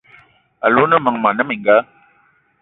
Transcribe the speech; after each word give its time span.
Alou 0.65 0.85
o 0.87 0.89
ne 0.91 0.97
meng 1.03 1.19
mona 1.23 1.43
mininga? 1.47 1.77